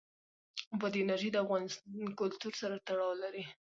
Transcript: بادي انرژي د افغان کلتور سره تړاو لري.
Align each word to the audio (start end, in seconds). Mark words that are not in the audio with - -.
بادي 0.79 0.99
انرژي 1.03 1.29
د 1.31 1.37
افغان 1.43 1.63
کلتور 2.19 2.53
سره 2.61 2.75
تړاو 2.87 3.13
لري. 3.23 3.43